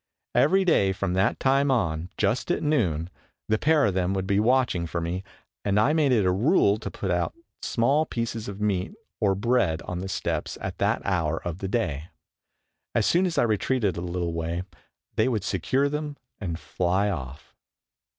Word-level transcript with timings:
Everyday, 0.33 0.93
from 0.93 1.13
that 1.13 1.39
time 1.39 1.69
on, 1.69 2.09
just 2.17 2.49
at 2.49 2.63
noon, 2.63 3.11
the 3.47 3.59
pair 3.59 3.85
of 3.85 3.93
them 3.93 4.15
would 4.15 4.25
be 4.25 4.39
watching 4.39 4.87
for 4.87 4.99
me, 4.99 5.23
and 5.63 5.79
I 5.79 5.93
made 5.93 6.11
it 6.11 6.25
a 6.25 6.31
rule 6.31 6.79
to 6.79 6.89
put 6.89 7.11
some 7.11 7.29
small 7.61 8.07
pieces 8.07 8.47
of 8.47 8.59
meat 8.59 8.95
or 9.19 9.35
bread 9.35 9.83
on 9.83 9.99
the 9.99 10.09
steps 10.09 10.57
at 10.59 10.79
that 10.79 11.05
hour 11.05 11.37
of 11.47 11.59
the 11.59 11.67
day. 11.67 12.07
As 12.95 13.05
soon 13.05 13.27
as 13.27 13.37
I 13.37 13.43
retreated 13.43 13.95
a 13.95 14.01
little 14.01 14.33
way 14.33 14.63
they 15.17 15.27
would 15.27 15.43
secure 15.43 15.87
them 15.87 16.17
and 16.39 16.57
fly 16.59 17.11
off. 17.11 17.53